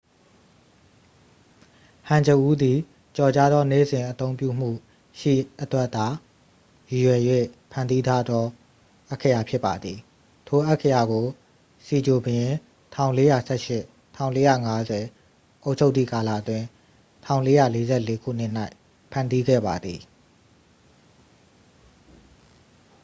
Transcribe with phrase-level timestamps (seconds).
[2.09, 2.77] ဟန်ဂျအူး သည်
[3.17, 4.71] ကျော်ကြားသော နေ့စဉ်အသုံးပြုမှု
[5.19, 6.07] ရှိအတွက်သာ
[6.89, 7.21] ရည်ရွယ်၍
[7.71, 8.45] ဖန်တီးထားသော
[9.11, 9.97] အက္ခရာဖြစ်ပါသည်။
[10.47, 11.25] ထိုအက္ခရာကို
[11.85, 12.53] စီဂျွန် ဘုရင်
[12.93, 13.75] ၁၄၁၈–
[14.17, 14.99] ၁၄၅၀
[15.63, 16.65] အုပ်ချုပ်သည့်ကာလအတွင်း
[17.27, 18.51] ၁၄၄၄ ခုနှစ်၌
[19.11, 19.99] ဖန်တီးခဲ့ပါသည်။